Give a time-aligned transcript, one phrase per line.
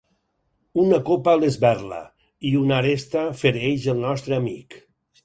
[0.83, 1.99] Una copa s'esberla,
[2.53, 4.81] i una aresta fereix el nostre amic.